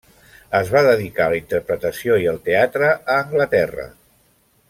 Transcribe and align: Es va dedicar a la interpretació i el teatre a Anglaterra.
Es 0.59 0.69
va 0.75 0.79
dedicar 0.87 1.25
a 1.27 1.33
la 1.33 1.37
interpretació 1.41 2.17
i 2.25 2.27
el 2.33 2.41
teatre 2.49 2.89
a 2.89 3.19
Anglaterra. 3.27 3.89